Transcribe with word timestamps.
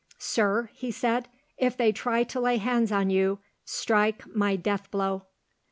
"Sir," 0.17 0.71
he 0.73 0.89
said, 0.89 1.27
"if 1.57 1.77
they 1.77 1.91
try 1.91 2.23
to 2.23 2.39
lay 2.39 2.57
hands 2.57 2.91
on 2.91 3.11
you, 3.11 3.37
strike 3.65 4.25
my 4.35 4.55
death 4.55 4.89
blow!" 4.89 5.27